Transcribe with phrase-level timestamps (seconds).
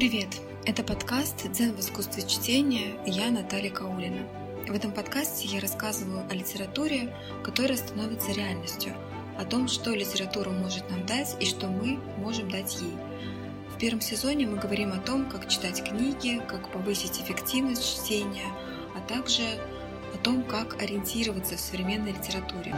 [0.00, 0.40] Привет!
[0.64, 4.26] Это подкаст «Дзен в искусстве чтения» я Наталья Каулина.
[4.66, 7.14] В этом подкасте я рассказываю о литературе,
[7.44, 8.94] которая становится реальностью,
[9.36, 12.94] о том, что литература может нам дать и что мы можем дать ей.
[13.76, 18.48] В первом сезоне мы говорим о том, как читать книги, как повысить эффективность чтения,
[18.96, 19.42] а также
[20.14, 22.74] о том, как ориентироваться в современной литературе.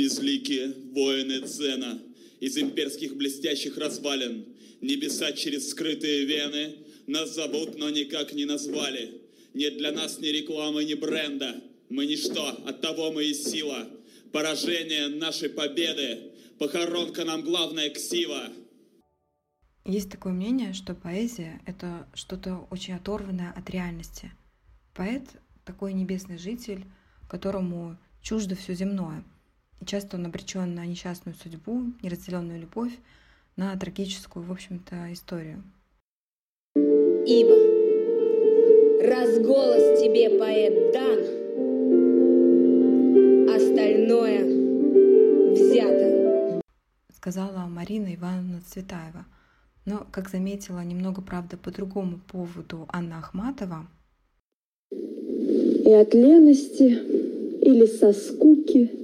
[0.00, 2.00] Безликие воины Дзена
[2.40, 4.46] из имперских блестящих развалин.
[4.80, 6.76] Небеса через скрытые вены
[7.06, 9.20] нас зовут, но никак не назвали.
[9.52, 11.62] Нет для нас ни рекламы, ни бренда.
[11.90, 13.90] Мы ничто, от того мы и сила.
[14.32, 18.50] Поражение нашей победы, похоронка нам главная ксива.
[19.84, 24.30] Есть такое мнение, что поэзия— это что-то очень оторванное от реальности.
[24.94, 25.24] Поэт—
[25.66, 26.84] такой небесный житель,
[27.28, 29.24] которому чуждо все земное—
[29.80, 32.92] и часто он обречен на несчастную судьбу, неразделенную любовь,
[33.56, 35.62] на трагическую, в общем-то, историю.
[36.74, 37.54] Ибо
[39.06, 41.18] раз голос тебе, поэт, дан,
[43.54, 44.44] остальное
[45.54, 46.60] взято.
[47.14, 49.24] Сказала Марина Ивановна Цветаева.
[49.86, 53.86] Но, как заметила немного, правда, по другому поводу Анна Ахматова.
[54.90, 57.20] И от лености
[57.62, 58.99] или со скуки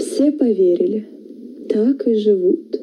[0.00, 2.74] все поверили, так и живут.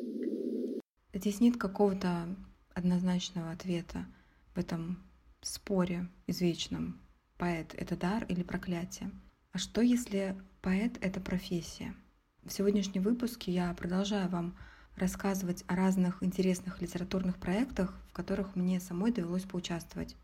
[1.14, 2.28] Здесь нет какого-то
[2.74, 4.06] однозначного ответа
[4.54, 5.04] в этом
[5.42, 7.00] споре извечном.
[7.38, 9.10] Поэт— это дар или проклятие?
[9.52, 11.96] А что, если поэт— это профессия?
[12.44, 14.56] В сегодняшнем выпуске я продолжаю вам
[14.96, 20.16] рассказывать о разных интересных литературных проектах, в которых мне самой довелось поучаствовать.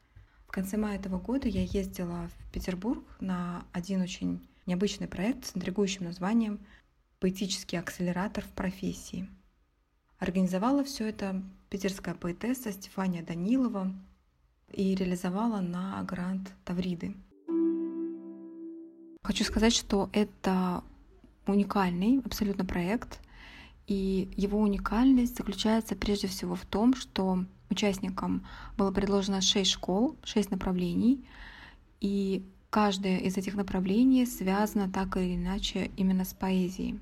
[0.46, 5.56] В конце мая этого года я ездила в Петербург на один очень необычный проект с
[5.56, 6.60] интригующим названием
[7.24, 9.30] «Поэтический акселератор в профессии».
[10.20, 13.94] Организовала все это питерская поэтесса Стефания Данилова
[14.74, 17.16] и реализовала на грант Тавриды.
[19.22, 20.84] Хочу сказать, что это
[21.48, 23.22] уникальный абсолютно проект,
[23.88, 28.46] и его уникальность заключается прежде всего в том, что участникам
[28.78, 31.26] было предложено шесть школ, шесть направлений,
[32.02, 32.44] и
[32.74, 37.00] Каждое из этих направлений связано так или иначе именно с поэзией.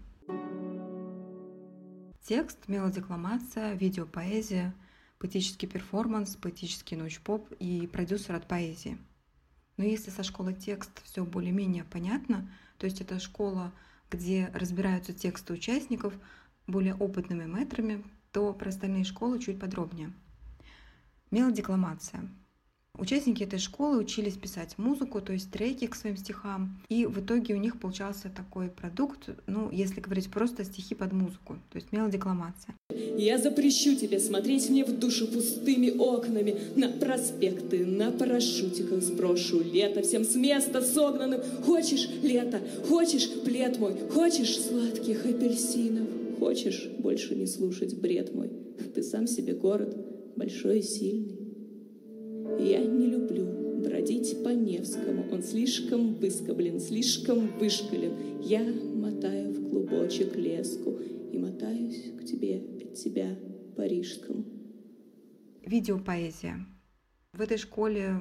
[2.24, 4.76] Текст, мелодикламация, видеопоэзия,
[5.18, 9.00] поэтический перформанс, поэтический научпоп и продюсер от поэзии.
[9.78, 13.72] Но если со школы текст все более-менее понятно, то есть это школа,
[14.12, 16.14] где разбираются тексты участников
[16.68, 20.14] более опытными метрами, то про остальные школы чуть подробнее.
[21.32, 22.30] Мелодикламация
[23.02, 27.56] Участники этой школы учились писать музыку, то есть треки к своим стихам, и в итоге
[27.56, 32.76] у них получался такой продукт, ну, если говорить просто стихи под музыку, то есть мелодикламация.
[33.18, 40.04] Я запрещу тебе смотреть мне в душу пустыми окнами, на проспекты, на парашютиках сброшу лето
[40.04, 41.42] всем с места согнанным.
[41.66, 46.08] Хочешь лето, хочешь плед мой, хочешь сладких апельсинов,
[46.38, 48.52] хочешь больше не слушать бред мой.
[48.94, 49.98] Ты сам себе город
[50.36, 51.41] большой и сильный.
[52.62, 55.26] Я не люблю бродить по Невскому.
[55.32, 58.42] Он слишком выскоблен, слишком вышкален.
[58.42, 61.00] Я мотаю в клубочек леску
[61.32, 63.36] и мотаюсь к тебе от тебя
[63.76, 64.46] парижскому.
[65.66, 66.66] Видеопоэзия.
[67.34, 68.20] В этой школе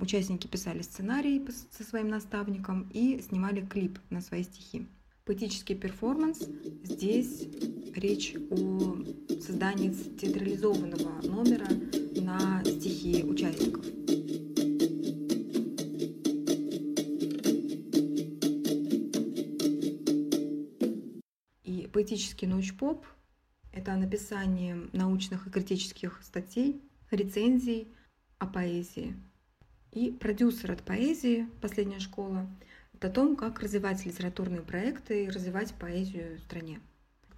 [0.00, 4.86] участники писали сценарий со своим наставником и снимали клип на свои стихи.
[5.26, 6.46] Поэтический перформанс.
[6.82, 7.48] Здесь
[7.94, 8.98] речь о
[9.40, 11.66] создании театрализованного номера
[12.20, 13.86] на стихи участников.
[21.64, 23.06] И поэтический научпоп—
[23.72, 27.88] это написание научных и критических статей, рецензий
[28.38, 29.16] о поэзии.
[29.90, 32.46] И продюсер от поэзии, последняя школа,
[33.00, 36.80] о том, как развивать литературные проекты и развивать поэзию в стране.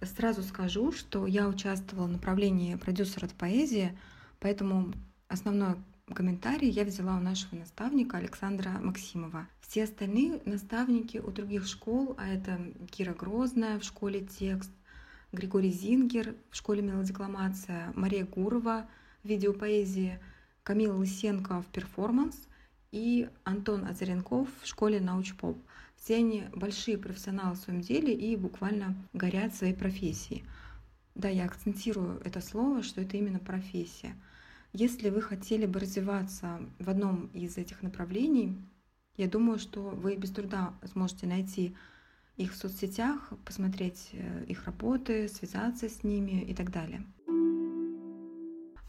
[0.01, 3.97] Сразу скажу, что я участвовала в направлении продюсера от поэзии,
[4.39, 4.93] поэтому
[5.27, 5.75] основной
[6.13, 9.47] комментарий я взяла у нашего наставника Александра Максимова.
[9.61, 12.59] Все остальные наставники у других школ, а это
[12.91, 14.71] Кира Грозная в школе текст,
[15.31, 18.87] Григорий Зингер в школе мелодикламация, Мария Гурова
[19.23, 20.19] в видеопоэзии,
[20.63, 22.35] Камила Лысенко в перформанс—
[22.91, 25.57] и Антон Озаренков в школе научпоп.
[25.95, 30.43] Все они большие профессионалы в своем деле и буквально горят своей профессией.
[31.15, 34.15] Да, я акцентирую это слово, что это именно профессия.
[34.73, 38.55] Если вы хотели бы развиваться в одном из этих направлений,
[39.15, 41.75] я думаю, что вы без труда сможете найти
[42.35, 47.03] их в соцсетях, посмотреть э, их работы, связаться с ними и так далее.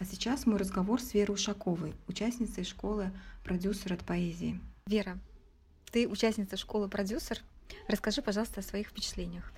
[0.00, 3.10] А сейчас мой разговор с Верой Ушаковой, участницей школы
[3.42, 4.60] «Продюсер от поэзии».
[4.86, 5.18] Вера,
[5.90, 7.40] ты участница школы «Продюсер».
[7.88, 9.52] Расскажи, пожалуйста, о своих впечатлениях.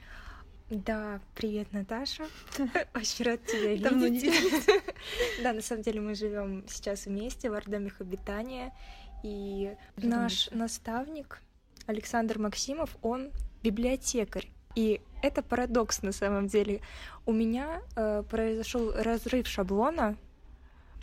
[0.70, 2.24] Да, привет, Наташа.
[2.94, 4.32] Очень рад тебя видеть.
[5.42, 8.72] Да, на самом деле мы живем сейчас вместе в Ардамих обитания.
[9.22, 10.56] И наш это.
[10.56, 11.42] наставник
[11.86, 13.30] Александр Максимов, он
[13.62, 14.48] библиотекарь.
[14.74, 16.80] И это парадокс на самом деле.
[17.26, 20.16] У меня э, произошел разрыв шаблона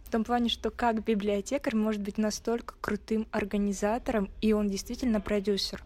[0.08, 5.84] в том плане, что как библиотекарь может быть настолько крутым организатором, и он действительно продюсер.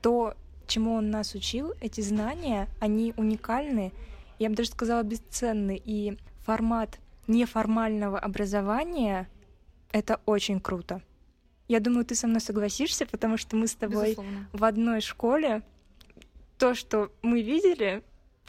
[0.00, 0.34] То,
[0.66, 3.92] чему он нас учил, эти знания, они уникальны,
[4.38, 5.80] я бы даже сказала, бесценны.
[5.84, 6.16] И
[6.46, 9.28] формат неформального образования—
[9.92, 11.02] это очень круто.
[11.68, 14.48] Я думаю, ты со мной согласишься, потому что мы с тобой Безусловно.
[14.54, 15.62] в одной школе.
[16.56, 18.02] То, что мы видели,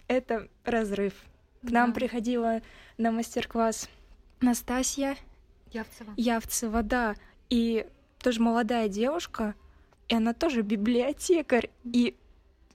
[0.07, 1.13] это разрыв.
[1.61, 1.95] К нам Да.
[1.95, 2.61] приходила
[2.97, 3.89] на мастер-класс
[4.41, 5.17] Настасья
[5.71, 6.13] Явцева.
[6.17, 7.15] Явцева, да,
[7.49, 7.85] и
[8.19, 9.55] тоже молодая девушка,
[10.07, 11.69] и она тоже библиотекарь.
[11.83, 12.15] И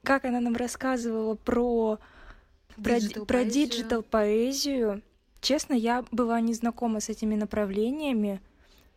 [0.02, 1.98] как она нам рассказывала про
[2.76, 3.52] Digital про поэзию.
[3.52, 5.02] digital поэзию,
[5.40, 8.40] честно, я была не знакома с этими направлениями,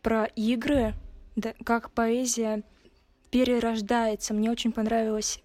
[0.02, 0.94] про игры,
[1.36, 2.62] да, как поэзия
[3.30, 4.34] перерождается.
[4.34, 5.40] Мне очень понравилось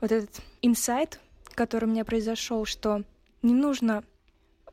[0.00, 1.20] вот этот инсайт,
[1.54, 3.02] который у меня произошел, что
[3.42, 4.04] не нужно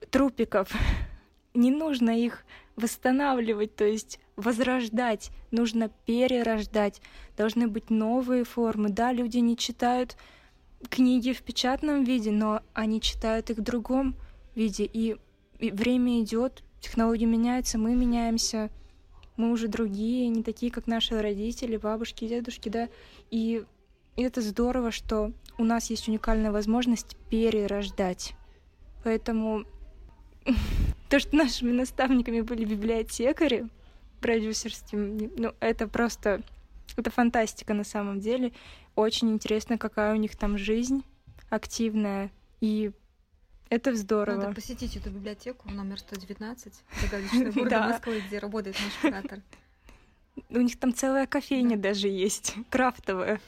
[0.09, 0.71] трупиков,
[1.53, 2.45] не нужно их
[2.75, 7.01] восстанавливать, то есть возрождать, нужно перерождать.
[7.37, 8.89] Должны быть новые формы.
[8.89, 10.17] Да, люди не читают
[10.89, 14.15] книги в печатном виде, но они читают их в другом
[14.55, 14.85] виде.
[14.85, 15.17] И,
[15.59, 18.69] и время идет, технологии меняются, мы меняемся,
[19.37, 22.89] мы уже другие, не такие, как наши родители, бабушки, дедушки, да.
[23.29, 23.63] И
[24.17, 28.33] это здорово, что у нас есть уникальная возможность перерождать.
[29.03, 29.65] Поэтому
[31.09, 33.67] то, что нашими наставниками были библиотекари
[34.19, 36.41] продюсерским, ну, это просто...
[36.97, 38.51] Это фантастика на самом деле.
[38.95, 41.03] Очень интересно, какая у них там жизнь
[41.49, 42.29] активная.
[42.59, 42.91] И
[43.69, 44.37] это здорово.
[44.37, 47.87] Надо посетить эту библиотеку номер 119 загадочного города Да.
[47.87, 49.39] Москвы, где работает наш куратор.
[50.49, 53.39] У них там целая кофейня даже есть, крафтовая.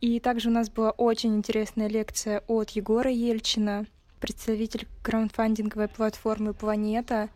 [0.00, 3.86] И также у нас была очень интересная лекция от Егора Ельчина,
[4.18, 7.30] представитель краундфандинговой платформы «Планета».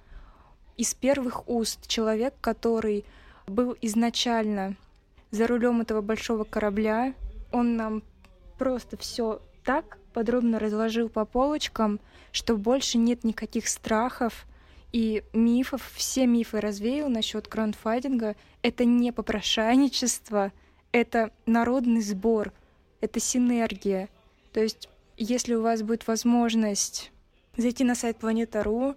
[0.76, 3.04] Из первых уст человек, который
[3.46, 4.76] был изначально
[5.30, 7.14] за рулем этого большого корабля,
[7.50, 8.02] он нам
[8.58, 12.00] просто все так подробно разложил по полочкам,
[12.32, 14.46] что больше нет никаких страхов
[14.92, 15.90] и мифов.
[15.94, 18.36] Все мифы развеял насчет краундфандинга.
[18.62, 20.52] Это не попрошайничество,
[20.92, 22.52] это народный сбор,
[23.00, 24.08] это синергия.
[24.52, 24.88] То есть,
[25.22, 27.12] если у вас будет возможность
[27.56, 28.94] зайти на сайт Планета.ру,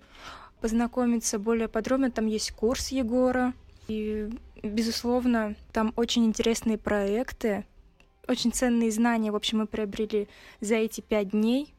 [0.61, 3.53] познакомиться более подробно, там есть курс Егора,
[3.87, 4.29] и,
[4.63, 7.65] безусловно, там очень интересные проекты,
[8.27, 10.27] очень ценные знания, в общем, мы приобрели
[10.61, 11.73] за эти пять дней.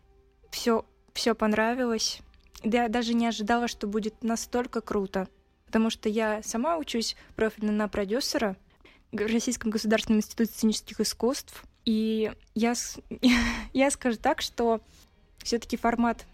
[0.50, 2.20] Все, все понравилось.
[2.62, 5.28] Я даже не ожидала, что будет настолько круто,
[5.66, 8.56] потому что я сама учусь профильно на продюсера
[9.10, 12.74] в Российском государственном институте сценических искусств, и я,
[13.72, 14.82] я скажу так, что
[15.38, 16.26] все-таки формат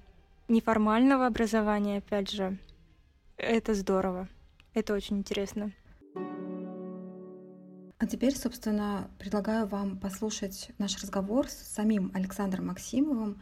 [0.49, 2.59] неформального образования, опять же,
[3.37, 4.28] это здорово,
[4.75, 5.73] это очень интересно.
[7.99, 13.40] А теперь, собственно, предлагаю вам послушать наш разговор с самим Александром Максимовым.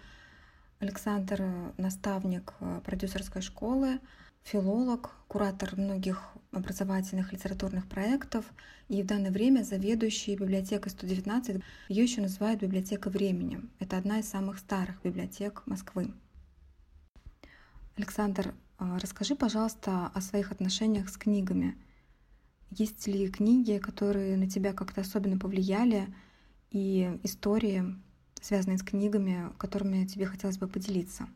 [0.80, 4.00] Александр наставник э, продюсерской школы,
[4.42, 8.44] филолог, куратор многих образовательных литературных проектов
[8.88, 11.62] и в данное время заведующий библиотекой 119.
[11.88, 13.60] Ее еще называют библиотека времени.
[13.78, 16.12] Это одна из самых старых библиотек Москвы.
[17.96, 21.76] Александр, э, расскажи, пожалуйста, о своих отношениях с книгами.
[22.70, 26.12] Есть ли книги, которые на тебя как-то особенно повлияли,
[26.70, 27.96] и истории,
[28.40, 31.28] связанные с книгами, которыми тебе хотелось бы поделиться?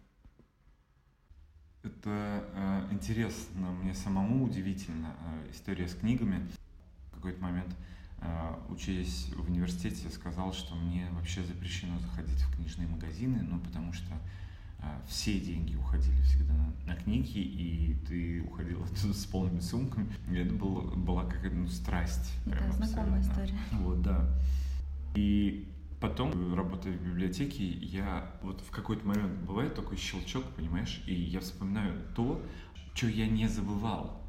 [1.85, 5.15] Это э, интересно, мне самому удивительно.
[5.21, 6.41] Э, история с книгами.
[7.13, 7.77] В какой-то момент,
[8.23, 13.93] э, учась в университете, сказал, что мне вообще запрещено заходить в книжные магазины, ну, потому
[13.93, 14.13] что
[15.09, 20.13] все деньги уходили всегда на, на книги, и ты уходил оттуда с полными сумками.
[20.31, 22.33] И это было, была какая-то ну, страсть.
[22.45, 23.21] Да, знакомая абсолютно.
[23.21, 23.59] история.
[23.73, 24.29] Вот, да.
[25.15, 25.74] И
[26.09, 31.41] потом, работая в библиотеке, я вот в какой-то момент бывает такой щелчок, понимаешь, и я
[31.41, 32.43] вспоминаю то,
[32.93, 34.21] что я не забывал.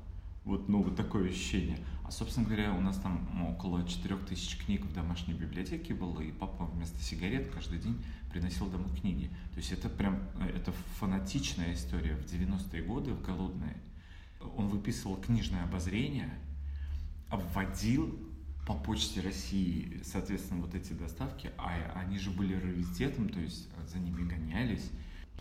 [0.45, 1.77] Вот, ну, вот такое ощущение.
[2.05, 6.63] А, собственно говоря, у нас там около 4000 книг в домашней библиотеке было, и папа
[6.63, 8.01] вместо сигарет каждый день
[8.31, 9.29] приносил домой книги.
[9.51, 12.15] То есть это прям, это фанатичная история.
[12.15, 13.75] В 90-е годы, в голодные,
[14.55, 16.39] он выписывал книжное обозрение,
[17.29, 18.17] обводил
[18.65, 23.99] по почте России, соответственно, вот эти доставки, а они же были раритетом, то есть за
[23.99, 24.89] ними гонялись.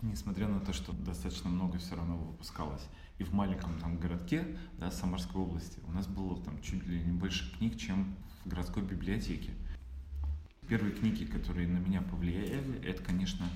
[0.01, 2.83] Несмотря на то, что достаточно много все равно выпускалось.
[3.17, 4.45] И в маленьком там городке,
[4.77, 8.13] да, Самарской области, у нас было там чуть ли не больше книг, чем
[8.43, 9.51] в городской библиотеке.
[10.67, 13.47] Первые книги, которые на меня повлияли, это, конечно,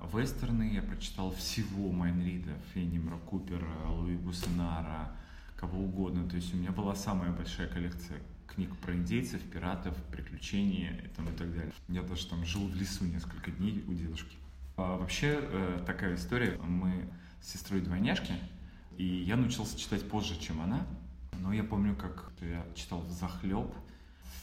[0.00, 0.72] вестерны.
[0.72, 5.14] Я прочитал всего Майнрида, Фенимера Купера, Луи Гусенара,
[5.56, 6.28] кого угодно.
[6.28, 8.20] То есть у меня была самая большая коллекция
[8.54, 11.72] книг про индейцев, пиратов, приключения и, там, и так далее.
[11.88, 14.36] Я даже там жил в лесу несколько дней у дедушки.
[14.76, 16.58] А вообще э, такая история.
[16.58, 17.08] Мы
[17.40, 18.32] с сестрой двойняшки,
[18.96, 20.86] и я научился читать позже, чем она.
[21.40, 23.72] Но я помню, как я читал в захлеб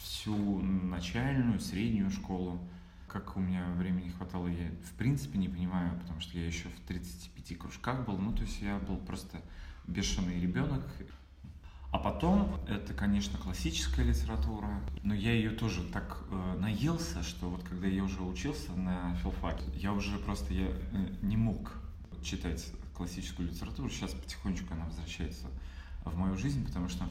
[0.01, 2.60] всю начальную, среднюю школу.
[3.08, 6.88] Как у меня времени хватало, я в принципе не понимаю, потому что я еще в
[6.88, 8.18] 35 кружках был.
[8.18, 9.42] Ну, то есть я был просто
[9.88, 10.84] бешеный ребенок.
[11.91, 14.69] А потом, это, конечно, классическая литература,
[15.01, 19.63] но я ее тоже так э, наелся, что вот когда я уже учился на филфаке,
[19.74, 20.75] я уже просто я, э,
[21.24, 21.74] не мог
[22.22, 23.89] читать классическую литературу.
[23.89, 25.48] Сейчас потихонечку она возвращается
[26.05, 27.05] в мою жизнь, потому что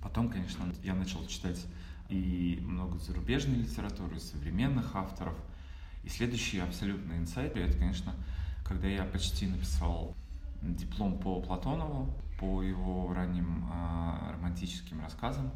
[0.00, 1.62] потом, конечно, я начал читать
[2.08, 5.34] и много зарубежной литературы, современных авторов.
[6.02, 8.14] И следующий абсолютный инсайт, это, конечно,
[8.64, 10.14] когда я почти написал
[10.64, 15.50] диплом по Платонову, по его ранним э, романтическим рассказам.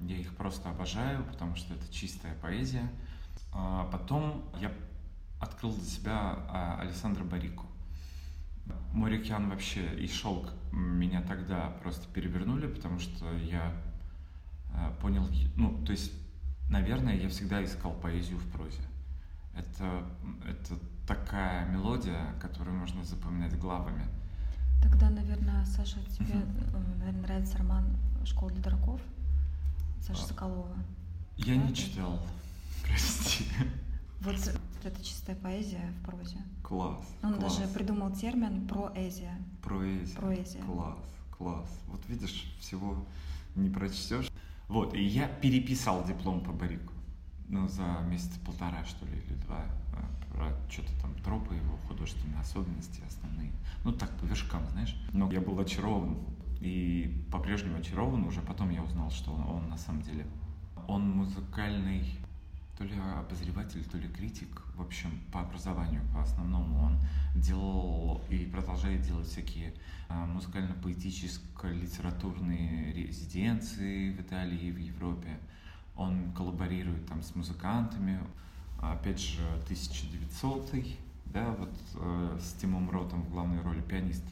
[0.00, 2.90] Я их просто обожаю, потому что это чистая поэзия.
[3.52, 4.72] А потом я
[5.40, 7.66] открыл для себя э, Александра Барику.
[8.92, 13.72] Море океан вообще и шелк меня тогда просто перевернули, потому что я
[14.72, 16.12] э, понял, ну, то есть,
[16.68, 18.82] наверное, я всегда искал поэзию в прозе.
[19.54, 20.04] Это,
[20.46, 24.06] это такая мелодия, которую можно запоминать главами.
[24.84, 27.84] Тогда, наверное, Саша, тебе, uh наверное, нравится роман
[28.26, 29.00] «Школа для дураков»
[30.02, 30.76] Саша а, Соколова.
[31.38, 31.62] Я да?
[31.62, 32.20] не читал,
[32.82, 33.44] прости.
[34.20, 34.36] Вот
[34.84, 36.36] это чистая поэзия в прозе.
[36.62, 37.00] Класс.
[37.22, 37.56] Он класс.
[37.56, 39.34] даже придумал термин проэзия.
[39.62, 40.16] Проэзия.
[40.16, 40.62] Проэзия.
[40.62, 40.98] Класс,
[41.30, 41.68] класс.
[41.88, 43.02] Вот видишь, всего
[43.54, 44.30] не прочтешь.
[44.68, 46.92] Вот, и я переписал диплом по Барику.
[47.48, 49.64] Ну, за месяца полтора, что ли, или два.
[49.92, 53.52] А, про что-то там тропы его, художественные особенности основные.
[53.84, 54.96] Ну, так, по вершкам, знаешь.
[55.12, 56.16] Но я был очарован.
[56.60, 58.24] И по-прежнему очарован.
[58.24, 60.26] Уже потом я узнал, что он, он на самом деле...
[60.86, 62.04] Он музыкальный
[62.76, 66.98] то ли обозреватель, то ли критик, в общем, по образованию, по основному он
[67.34, 69.74] делал и продолжает делать всякие
[70.08, 75.38] а, музыкально-поэтическо-литературные резиденции в Италии и в Европе.
[75.96, 78.18] Он коллаборирует там с музыкантами,
[78.80, 80.72] опять же, 1900
[81.34, 84.22] да, вот э, с Тимом Ротом в главной роли пианист.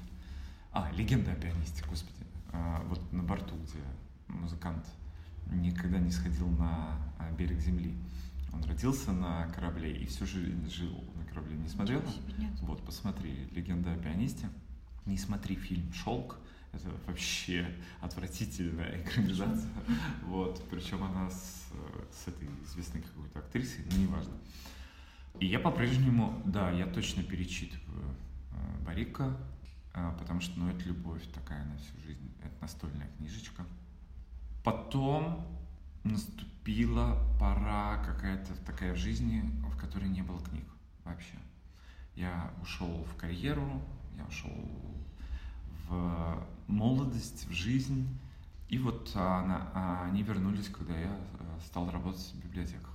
[0.71, 2.25] А, легенда о пианисте, господи.
[2.53, 3.83] Э, вот на борту, где
[4.29, 4.87] музыкант
[5.51, 7.97] никогда не сходил на а, берег земли.
[8.53, 11.57] Он родился на корабле и всю жизнь жил на корабле.
[11.57, 12.03] Не смотрел?
[12.39, 12.53] Нет.
[12.61, 14.49] Вот, посмотри, легенда о пианисте.
[15.05, 16.39] Не смотри фильм «Шелк»,
[16.73, 17.67] это вообще
[18.01, 19.71] отвратительная экранизация.
[20.25, 20.63] Вот.
[20.71, 21.71] Причем она с,
[22.11, 24.33] с этой известной какой-то актрисой, ну, неважно.
[25.41, 28.15] И я по-прежнему, да, я точно перечитываю
[28.53, 29.37] э, Барика,
[29.95, 32.31] э, потому что, ну, это любовь такая на всю жизнь.
[32.43, 33.65] Это настольная книжечка.
[34.65, 35.47] Потом
[36.05, 40.65] наступила пора какая-то такая в жизни, в которой не было книг
[41.05, 41.37] вообще.
[42.15, 43.83] Я ушел в карьеру,
[44.17, 44.53] я ушел
[45.89, 48.09] в молодость, в жизнь.
[48.69, 52.93] И вот она, а они вернулись, когда я э, стал работать в библиотеках.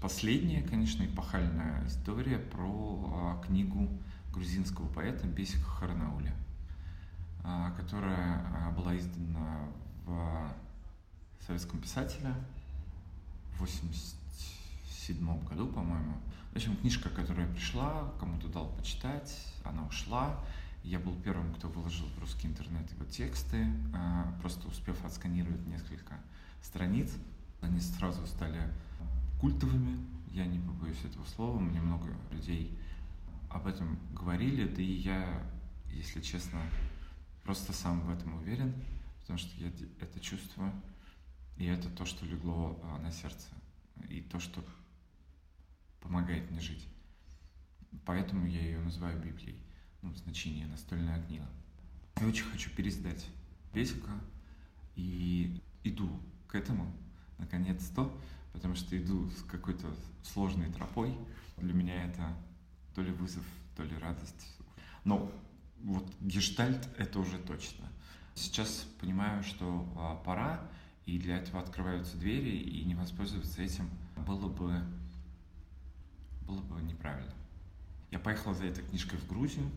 [0.00, 3.88] Последняя, конечно, эпохальная история про а, книгу
[4.32, 6.36] грузинского поэта Бесика Харнауля,
[7.42, 9.68] а, которая а, была издана
[10.06, 12.32] в советском писателе
[13.54, 16.14] в 87 году, по-моему.
[16.52, 20.38] В общем, книжка, которая пришла, кому-то дал почитать, она ушла.
[20.82, 23.66] Я был первым, кто выложил в русский интернет его тексты,
[24.40, 26.18] просто успев отсканировать несколько
[26.62, 27.12] страниц.
[27.60, 28.60] Они сразу стали
[29.40, 29.98] культовыми,
[30.30, 32.78] я не побоюсь этого слова, мне много людей
[33.50, 35.42] об этом говорили, да и я,
[35.90, 36.60] если честно,
[37.42, 38.74] просто сам в этом уверен,
[39.20, 39.68] потому что я
[40.00, 40.72] это чувствую,
[41.56, 43.48] и это то, что легло а, на сердце,
[44.08, 44.64] и то, что
[46.00, 46.86] помогает мне жить.
[48.04, 49.58] Поэтому я ее называю Библией,
[50.02, 51.46] ну, значение настольная книга.
[52.20, 53.26] Я очень хочу пересдать
[53.72, 54.10] Бесика
[54.96, 56.10] и иду
[56.46, 56.92] к этому,
[57.38, 58.12] наконец-то,
[58.52, 61.16] потому что иду с какой-то сложной тропой.
[61.58, 62.36] Для меня это
[62.94, 63.44] то ли вызов,
[63.76, 64.56] то ли радость.
[65.04, 65.30] Но
[65.82, 67.86] вот гештальт— это уже точно.
[68.34, 70.60] Сейчас понимаю, что а, пора,
[71.06, 73.88] и для этого открываются двери, и не воспользоваться этим
[74.26, 74.82] было бы,
[76.46, 77.32] было бы неправильно.
[78.10, 79.70] Я поехал за этой книжкой в Грузию,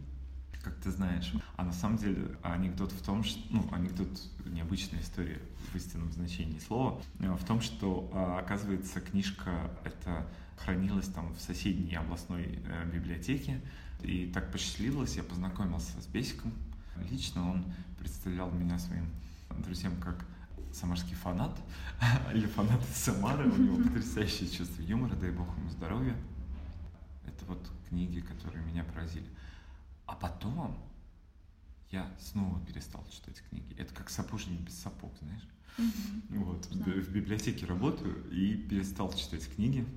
[0.63, 1.33] как ты знаешь.
[1.57, 3.41] А на самом деле анекдот в том, что...
[3.49, 4.09] Ну, анекдот—
[4.45, 5.39] необычная история
[5.71, 7.01] в истинном значении слова.
[7.19, 10.27] Э, в том, что, а, оказывается, книжка эта
[10.57, 13.61] хранилась там в соседней областной э, библиотеке.
[14.01, 16.53] И так посчастливилось, я познакомился с Бесиком.
[17.09, 17.65] Лично он
[17.99, 19.05] представлял меня своим
[19.59, 20.25] друзьям как
[20.73, 21.57] самарский фанат
[22.33, 23.49] или фанат из Самары.
[23.49, 26.15] У него потрясающее чувство юмора, дай бог ему здоровья.
[27.25, 29.27] Это вот книги, которые меня поразили.
[30.11, 30.77] А потом
[31.89, 33.73] я снова перестал читать книги.
[33.77, 35.47] Это как сапожник без сапог, знаешь.
[35.77, 36.43] Mm-hmm.
[36.43, 36.91] Вот, да.
[36.91, 39.87] в библиотеке работаю и перестал читать книги,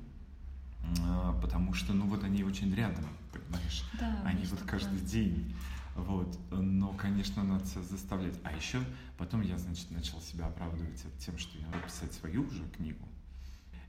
[1.01, 3.83] а, потому что, ну вот они очень рядом, понимаешь?
[3.99, 5.05] Да, они вот каждый да.
[5.05, 5.53] день.
[5.97, 8.39] Вот, но, конечно, надо себя заставлять.
[8.45, 8.85] А еще
[9.19, 13.09] потом я, значит, начал себя оправдывать тем, что я надо писать свою уже книгу.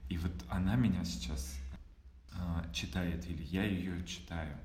[0.10, 1.56] И вот она меня сейчас
[2.34, 4.58] э, читает, или я ее читаю.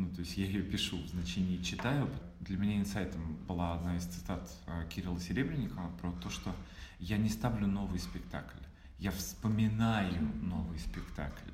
[0.00, 2.08] Ну, то есть я ее пишу в значении «читаю».
[2.40, 6.56] Для меня инсайтом была одна из цитат э, Кирилла Серебренникова про то, что
[6.98, 8.56] я не ставлю новый спектакль,
[8.98, 11.50] я вспоминаю новый спектакль.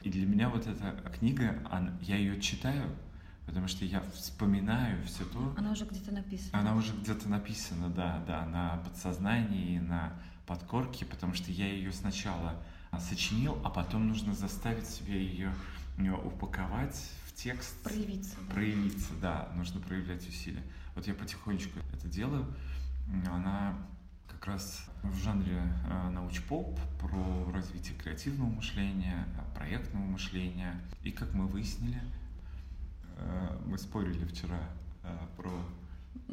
[0.00, 1.62] И для меня вот эта книга,
[2.00, 2.90] я ее читаю,
[3.44, 5.54] потому что я вспоминаю все то.
[5.58, 6.58] Она уже где-то написана.
[6.58, 10.14] Она уже где-то написана, да, да, на подсознании, на
[10.46, 12.56] подкорке, потому что я ее сначала
[12.98, 15.52] сочинил, а потом нужно заставить себе ее
[16.24, 17.76] упаковать текст.
[17.82, 18.36] Проявиться.
[18.48, 18.54] Да.
[18.54, 19.52] Проявиться, да.
[19.56, 20.62] Нужно проявлять усилия.
[20.94, 22.46] Вот я потихонечку это делаю.
[23.26, 23.76] Она
[24.28, 30.80] как раз в жанре э, науч-поп про развитие креативного мышления, проектного мышления.
[31.02, 32.00] И как мы выяснили,
[33.16, 34.60] э, мы спорили вчера
[35.02, 35.50] э, про...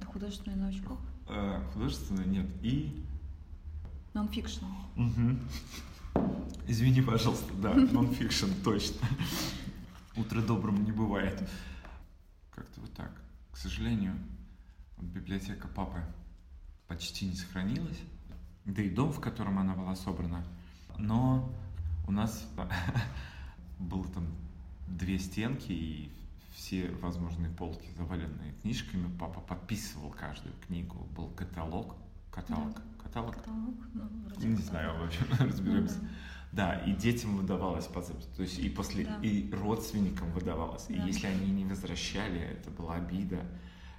[0.06, 1.00] Художественный научпоп?
[1.28, 2.48] Э, художественный нет.
[2.62, 3.04] И...
[4.14, 4.66] Нонфикшн.
[4.96, 5.38] Угу.
[6.68, 9.08] Извини, пожалуйста, да, нонфикшн, точно.
[10.22, 11.42] Утро добрым не бывает.
[12.52, 13.12] Как-то вот так.
[13.52, 14.14] К сожалению,
[15.00, 16.04] библиотека папы
[16.88, 18.00] почти не сохранилась.
[18.66, 20.46] Да и дом, в котором она была собрана.
[21.00, 21.52] Но
[22.08, 22.48] у нас
[23.80, 24.28] было там
[24.86, 26.12] две стенки и
[26.54, 29.10] все возможные полки заваленные книжками.
[29.18, 30.98] Папа подписывал каждую книгу.
[31.16, 31.96] Был каталог.
[32.30, 32.76] Каталог.
[32.76, 32.82] Да.
[33.02, 33.36] Каталог?
[33.38, 33.76] Каталог?
[33.96, 34.60] Ну, не каталог.
[34.60, 35.98] знаю, вообще разберемся.
[35.98, 36.10] Ну, да.
[36.52, 39.20] Да, и детям выдавалось по записи, то есть и после, да.
[39.22, 40.86] и родственникам выдавалось.
[40.90, 40.96] Да.
[40.96, 43.40] И если они не возвращали, это была обида.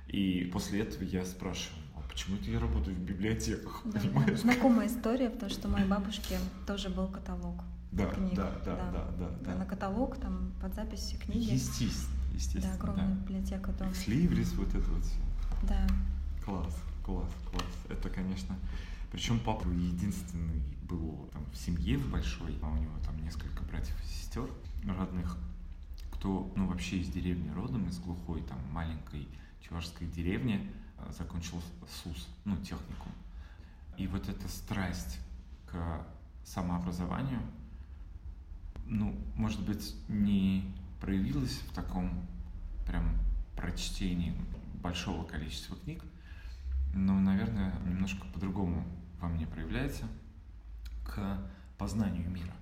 [0.06, 4.40] И после этого я спрашиваю, а почему это я работаю в библиотеках, да, понимаешь?
[4.40, 6.36] Знакомая история, потому что у моей бабушки
[6.66, 7.62] тоже был каталог
[7.92, 8.34] да, книг.
[8.34, 9.54] Да, да, да, да, да, да.
[9.56, 11.52] На каталог, там, под записи книги.
[11.52, 12.74] Естественно, естественно.
[12.76, 13.14] Да, огромная да.
[13.14, 13.94] библиотека дома.
[13.94, 15.20] Сливрис, вот это вот все.
[15.68, 15.86] Да.
[16.44, 17.64] Класс, класс, класс.
[17.88, 18.56] Это, конечно...
[19.12, 23.94] Причем папа единственный был там в семье в большой, а у него там несколько братьев
[24.02, 24.48] и сестер
[24.86, 25.36] родных,
[26.12, 29.28] кто, ну, вообще из деревни родом, из глухой, там, маленькой
[29.60, 31.60] чувашской деревни, а, закончил
[32.02, 33.12] СУС, ну, техникум.
[33.98, 35.20] И вот эта страсть
[35.66, 36.06] к
[36.42, 37.42] самообразованию,
[38.86, 42.26] ну, может быть, не проявилась в таком
[42.86, 43.14] прям
[43.56, 44.34] прочтении
[44.82, 46.02] большого количества книг,
[46.94, 48.86] но, наверное, немножко по-другому
[49.22, 50.04] во мне проявляется–
[51.04, 51.38] к
[51.78, 52.54] познанию мира.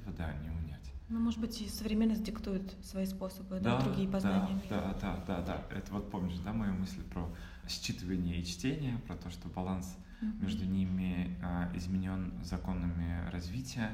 [0.00, 0.92] Это да, не унять.
[1.08, 4.66] Ну, может быть, и современность диктует свои способы, да, да другие познания да, мира.
[4.70, 5.76] Да, да, да, да.
[5.76, 7.28] Это вот помнишь, да, мою мысль про
[7.66, 10.42] считывание и чтение, про то, что баланс mm-hmm.
[10.42, 13.90] между ними а, изменен законами развития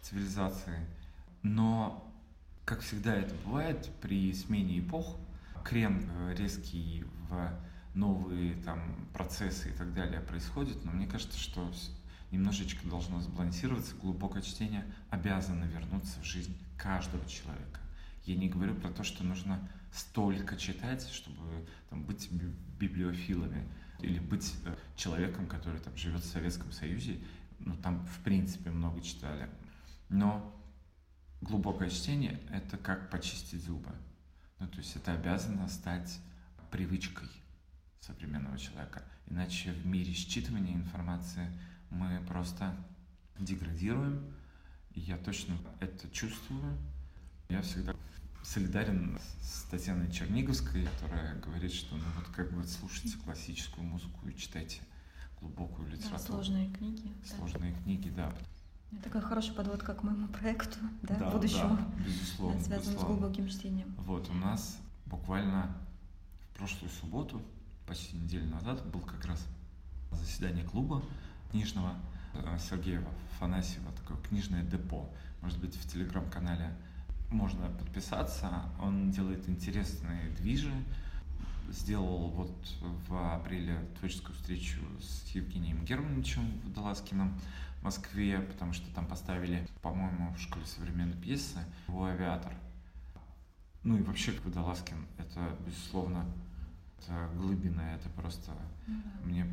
[0.00, 0.86] цивилизации.
[1.42, 2.12] Но,
[2.64, 5.16] как всегда это бывает, при смене эпох,
[5.64, 7.52] крен э, резкий в
[7.98, 8.80] новые там
[9.12, 11.70] процессы и так далее происходит, но мне кажется, что
[12.30, 13.96] немножечко должно сбалансироваться.
[13.96, 17.80] Глубокое чтение обязано вернуться в жизнь каждого человека.
[18.24, 22.30] Я не говорю про то, что нужно столько читать, чтобы там, быть
[22.78, 23.66] библиофилами
[24.00, 27.18] или быть э, человеком, который там живет в Советском Союзе.
[27.58, 29.48] Ну, там, в принципе, много читали.
[30.08, 30.54] Но
[31.40, 33.90] глубокое чтение— это как почистить зубы.
[34.60, 36.20] Ну, то есть это обязано стать
[36.70, 37.28] привычкой
[38.00, 39.02] современного человека.
[39.26, 41.50] Иначе в мире считывания информации
[41.90, 42.74] мы просто
[43.38, 44.22] деградируем.
[44.92, 46.76] И я точно это чувствую.
[47.48, 47.94] Я всегда
[48.42, 54.34] солидарен с Татьяной Черниговской, которая говорит, что ну вот как бы слушайте классическую музыку и
[54.36, 54.80] читайте
[55.40, 56.22] глубокую Да, литературу.
[56.42, 57.12] сложные книги.
[57.30, 57.36] да.
[57.36, 58.32] Сложные книги, да.
[58.90, 63.00] Это Такая хорошая подводка к моему проекту, да, Да, будущему, да, безусловно, да, связанному безусловно.
[63.00, 63.94] с глубоким чтением.
[63.98, 65.76] Вот, у нас буквально
[66.54, 67.42] в прошлую субботу,
[67.88, 69.46] почти неделю назад, был как раз
[70.12, 71.02] заседание клуба
[71.50, 71.94] книжного
[72.34, 73.02] э, Сергея
[73.38, 75.08] Фанасьева, такое книжное депо.
[75.40, 76.76] Может быть, в телеграм-канале
[77.30, 78.62] можно подписаться.
[78.80, 80.72] Он делает интересные движи.
[81.70, 82.56] Сделал вот
[83.08, 87.38] в апреле творческую встречу с Евгением Германовичем Водолазкиным
[87.80, 92.54] в Москве, потому что там поставили, по-моему, в школе современной пьесы его авиатор.
[93.82, 96.24] Ну и вообще Водолазкин, это, безусловно,
[96.98, 98.52] это глыбина, это просто
[99.24, 99.46] мне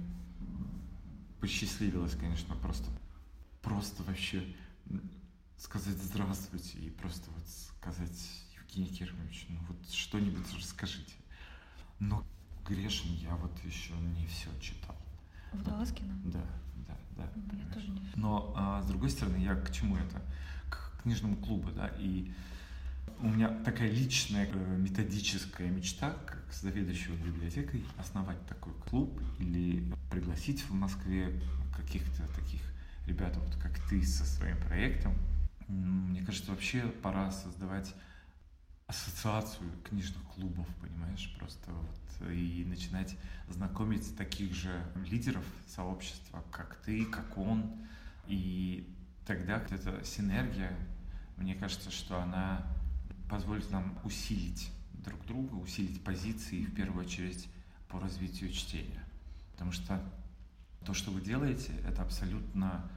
[1.39, 2.89] посчастливилось, конечно, просто,
[3.61, 4.55] просто вообще
[5.57, 11.13] сказать здравствуйте и просто вот сказать Евгений Германович, ну вот что-нибудь расскажите.
[11.99, 12.23] Но
[12.67, 14.95] грешен я вот еще не все читал.
[15.53, 16.13] Водолазкина?
[16.25, 16.43] Да,
[16.87, 17.29] да, да.
[17.57, 20.21] Я тоже не Но а, с другой стороны, я к чему это?
[20.69, 22.33] К книжному клубу, да, и
[23.19, 30.61] у меня такая личная э, методическая мечта, как заведующего библиотекой, основать такой клуб или пригласить
[30.63, 31.41] в Москве
[31.75, 32.61] каких-то таких
[33.07, 35.15] ребят, вот как ты со своим проектом.
[35.67, 37.93] Мне кажется, вообще пора создавать
[38.87, 43.17] ассоциацию книжных клубов, понимаешь, просто вот и начинать
[43.49, 47.73] знакомить таких же лидеров сообщества, как ты, как он,
[48.27, 48.87] и
[49.25, 50.71] тогда вот эта синергия,
[51.37, 52.65] мне кажется, что она
[53.29, 57.47] позволит нам усилить друг друга, усилить позиции, в первую очередь,
[57.87, 59.03] по развитию чтения.
[59.53, 60.01] Потому что
[60.85, 62.89] то, что вы делаете, это абсолютно,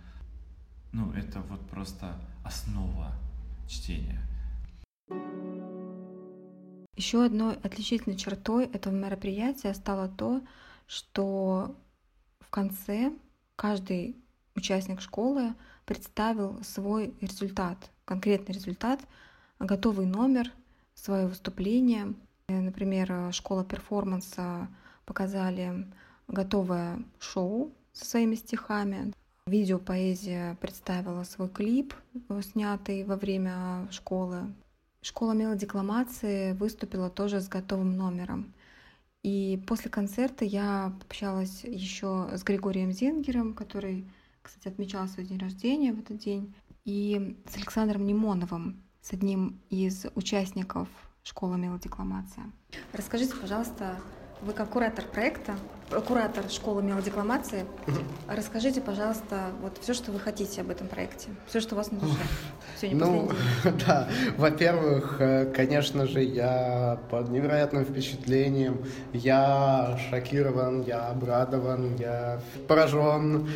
[0.92, 3.12] ну, это вот просто основа
[3.68, 4.20] чтения.
[6.96, 10.42] Еще одной отличительной чертой этого мероприятия стало то,
[10.86, 11.76] что
[12.40, 13.12] в конце
[13.54, 14.16] каждый
[14.56, 15.54] участник школы
[15.86, 19.00] представил свой результат, конкретный результат,
[19.58, 20.52] готовый номер,
[20.94, 22.14] свое выступление.
[22.48, 24.68] Э, Например, э, школа перформанса
[25.04, 25.86] показали
[26.26, 29.12] готовое шоу со своими стихами.
[29.46, 31.94] Видеопоэзия представила свой клип,
[32.28, 34.52] э, снятый во время школы.
[35.00, 38.52] Школа мелодикламации выступила тоже с готовым номером.
[39.22, 44.08] И после концерта я общалась еще с Григорием Зингером, который,
[44.42, 50.06] кстати, отмечал свой день рождения в этот день, и с Александром Немоновым, с одним из
[50.14, 50.88] участников
[51.22, 52.50] школы мелодикламация.
[52.92, 54.00] Расскажите, пожалуйста,
[54.42, 55.56] вы как куратор проекта,
[56.06, 57.64] куратор школы мелодикламации,
[58.28, 61.98] расскажите, пожалуйста, вот все, что вы хотите об этом проекте, все, что у вас на
[61.98, 62.14] душе.
[62.80, 63.30] Сегодня Ну,
[63.86, 73.48] да, во-первых, э, конечно же, я под невероятным впечатлением, я шокирован, я обрадован, я поражен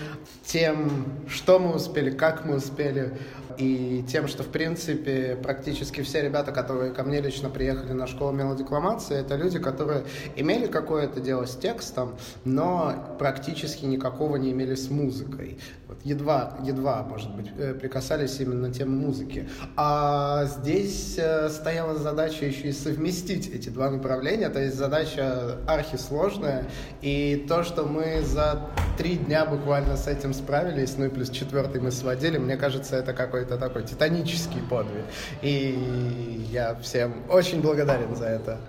[0.45, 3.19] тем, что мы успели, как мы успели,
[3.59, 8.33] и тем, что, в принципе, практически все ребята, которые ко мне лично приехали на школу
[8.33, 10.05] мелодикламации, это люди, которые
[10.37, 15.59] имели какое-то дело с текстом, но практически никакого не имели с музыкой.
[15.89, 19.49] Вот едва, едва, может быть, э, прикасались именно на тему музыки.
[19.77, 26.67] А здесь э, стояла задача еще и совместить эти два направления, то есть задача архисложная,
[27.01, 31.81] и то, что мы за три дня буквально с этим справились, ну и плюс четвертый
[31.81, 35.05] мы сводили, мне кажется, это какой-то такой титанический подвиг.
[35.43, 38.61] И я всем очень благодарен за это.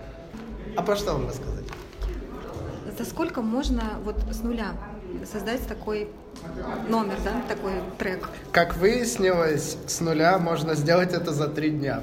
[0.76, 1.63] А про что вам рассказать?
[2.98, 4.74] За сколько можно вот с нуля
[5.32, 6.10] создать такой
[6.88, 8.30] номер, да, такой трек?
[8.52, 12.02] Как выяснилось, с нуля можно сделать это за три дня.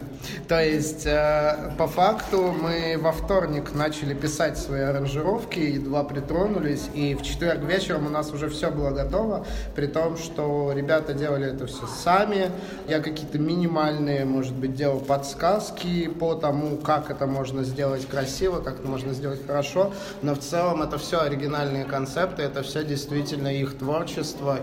[0.49, 7.15] То есть, э, по факту, мы во вторник начали писать свои аранжировки, едва притронулись, и
[7.15, 11.67] в четверг вечером у нас уже все было готово, при том, что ребята делали это
[11.67, 12.51] все сами.
[12.89, 18.81] Я какие-то минимальные, может быть, делал подсказки по тому, как это можно сделать красиво, как
[18.81, 23.79] это можно сделать хорошо, но в целом это все оригинальные концепты, это все действительно их
[23.79, 24.20] творчество,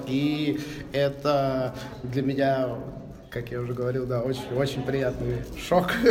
[0.08, 0.60] и
[0.94, 2.70] это для меня
[3.30, 5.92] как я уже говорил, да, очень-очень приятный шок.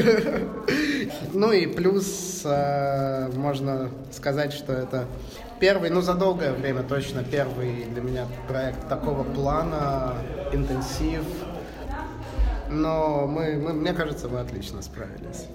[1.33, 5.07] Ну и плюс э, можно сказать, что это
[5.61, 10.15] первый, ну за долгое время точно первый для меня проект такого плана,
[10.53, 11.25] интенсив.
[12.71, 15.47] Но мы, мы мне кажется, мы отлично справились.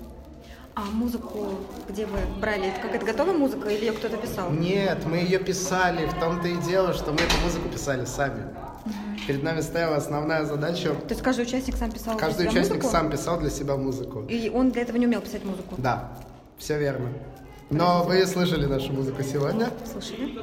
[0.74, 1.50] А музыку,
[1.90, 4.50] где вы брали, это какая-то готовая музыка или ее кто-то писал?
[4.52, 8.44] Нет, мы ее писали, в том-то и дело, что мы эту музыку писали сами.
[9.28, 10.94] Перед нами стояла основная задача.
[10.96, 12.92] То есть каждый участник сам писал Каждый участник музыку?
[12.92, 14.26] сам писал для себя музыку.
[14.30, 15.76] И он для этого не умел писать музыку?
[15.78, 16.14] Да,
[16.58, 17.10] все верно.
[17.72, 19.70] Но вы слышали нашу музыку сегодня?
[19.90, 20.38] Слушали?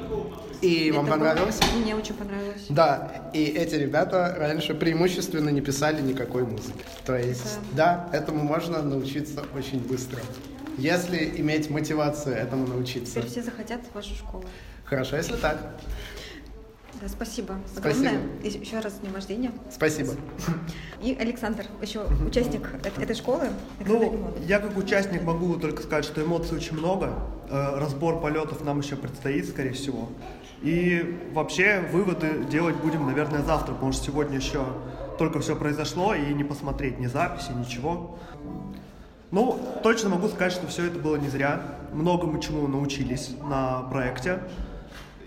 [0.61, 1.59] И вам Это было- понравилось?
[1.79, 2.65] Мне очень понравилось.
[2.69, 6.83] Да, и эти ребята раньше преимущественно не писали никакой музыки.
[7.05, 10.19] То есть, да, этому можно научиться очень быстро.
[10.77, 13.15] Если иметь мотивацию этому научиться.
[13.21, 14.43] Теперь все захотят в вашу школу.
[14.85, 15.57] Хорошо, если так.
[17.01, 17.55] Да, спасибо.
[17.73, 18.09] Спасибо.
[18.09, 18.29] Огромное.
[18.43, 19.51] И Еще раз с днем рождения.
[19.71, 20.13] Спасибо.
[21.01, 23.49] И Александр, еще участник этой школы.
[23.79, 27.13] Александр Ну, я как участник могу только сказать, что эмоций очень много.
[27.49, 30.09] Э, Разбор полетов нам еще предстоит, скорее всего.
[30.61, 34.65] И вообще выводы делать будем, наверное, завтра, потому что сегодня еще
[35.17, 38.17] только все произошло, и не посмотреть ни записи, ничего.
[39.31, 41.61] Ну, точно могу сказать, что все это было не зря.
[41.93, 44.39] Многому чему научились на проекте.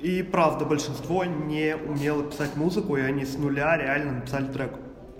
[0.02, 4.72] И правда, большинство не умело писать музыку, и они с нуля реально написали трек.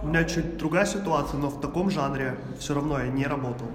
[0.03, 3.69] У меня чуть другая ситуация, но в таком жанре все равно я не работал.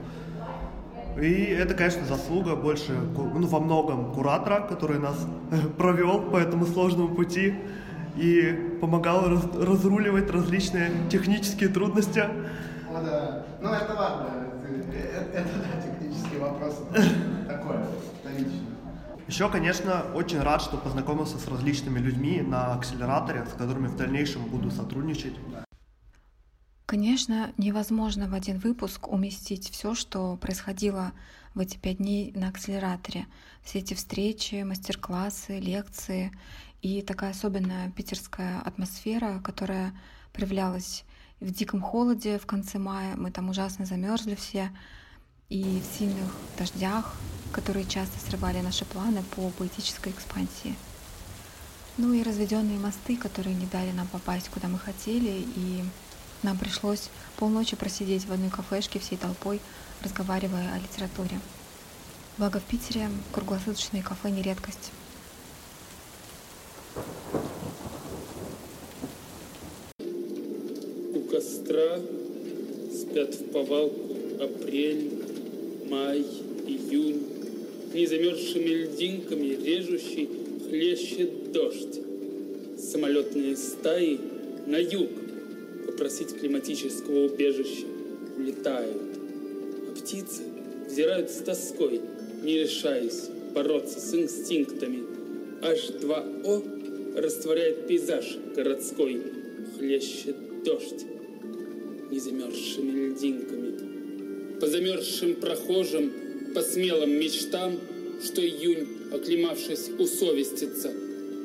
[1.18, 5.16] И это, конечно, заслуга больше, ну, во многом куратора, который нас
[5.78, 7.56] провел по этому сложному пути
[8.18, 12.26] и помогал раз- разруливать различные технические трудности.
[12.92, 13.46] Ну да.
[13.62, 14.28] Ну это ладно.
[14.62, 16.84] Это, это, да, технический вопрос.
[17.48, 17.86] Такое,
[18.20, 18.68] вторичное.
[19.28, 24.46] Еще, конечно, очень рад, что познакомился с различными людьми на акселераторе, с которыми в дальнейшем
[24.46, 25.34] буду сотрудничать.
[26.86, 31.12] Конечно, невозможно в один выпуск уместить все, что происходило
[31.54, 33.26] в эти пять дней на акселераторе.
[33.64, 36.32] Все эти встречи, мастер-классы, лекции
[36.82, 39.94] и такая особенная питерская атмосфера, которая
[40.32, 41.04] проявлялась
[41.42, 43.18] в диком холоде в конце мая.
[43.18, 44.72] Мы там ужасно замерзли все.
[45.50, 47.16] И в сильных дождях,
[47.54, 50.76] которые часто срывали наши планы по поэтической экспансии.
[51.96, 55.84] Ну и разведенные мосты, которые не дали нам попасть, куда мы хотели, и
[56.44, 59.62] нам пришлось полночи просидеть в одной кафешке всей толпой,
[60.02, 61.40] разговаривая о литературе.
[62.38, 64.92] Благо в Питере круглосуточные кафе не редкость.
[69.96, 72.00] У костра
[72.94, 75.27] спят в повалку апрель,
[75.90, 76.24] май,
[76.68, 77.22] июнь.
[77.94, 80.30] Незамерзшими льдинками режущий
[80.70, 82.00] хлещет дождь.
[82.78, 84.20] Самолетные стаи
[84.66, 85.10] на юг
[85.86, 87.86] попросить климатического убежища
[88.38, 89.02] улетают.
[89.90, 90.44] А птицы
[90.88, 92.02] взирают с тоской,
[92.44, 95.04] не решаясь бороться с инстинктами.
[95.62, 99.22] H2O растворяет пейзаж городской,
[99.78, 101.06] хлещет дождь
[102.12, 103.77] незамерзшими льдинками.
[104.60, 106.12] По замерзшим прохожим,
[106.56, 107.80] по смелым мечтам,
[108.24, 110.92] что июнь, оклемавшись, усовестится.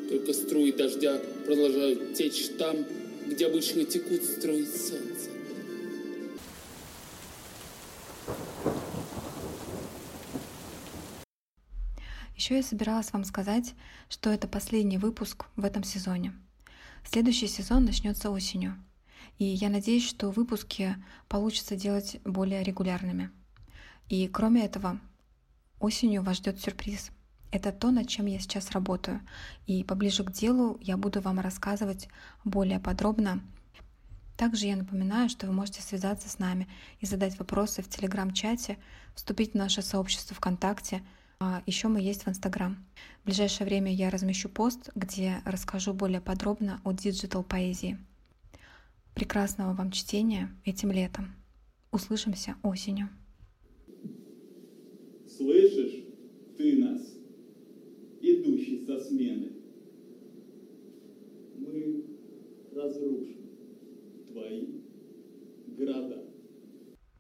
[0.09, 2.77] Только струи дождя продолжают течь там,
[3.27, 5.31] где обычно текут струи солнца.
[12.37, 13.75] Еще я собиралась вам сказать,
[14.09, 16.33] что это последний выпуск в этом сезоне.
[17.05, 18.77] Следующий сезон начнется осенью.
[19.39, 20.97] И я надеюсь, что выпуски
[21.29, 23.31] получится делать более регулярными.
[24.09, 25.01] И кроме этого,
[25.81, 27.11] осенью вас ждет сюрприз.
[27.51, 29.21] Это то, над чем я сейчас работаю.
[29.67, 32.09] И поближе к делу я буду вам рассказывать
[32.45, 33.43] более подробно.
[34.37, 36.67] Также я напоминаю, что вы можете связаться с нами
[37.01, 38.79] и задать вопросы в телеграм-чате,
[39.15, 41.03] вступить в наше сообщество ВКонтакте.
[41.41, 42.83] А еще мы есть в Инстаграм.
[43.23, 47.99] В ближайшее время я размещу пост, где расскажу более подробно о digital поэзии.
[49.15, 51.35] Прекрасного вам чтения этим летом.
[51.91, 53.09] Услышимся осенью.
[55.29, 56.05] Слышишь
[56.57, 57.03] ты нас,
[58.21, 59.53] идущий со смены?
[61.57, 62.05] Мы
[62.75, 63.49] разрушим
[64.29, 64.81] твои
[65.77, 66.32] города.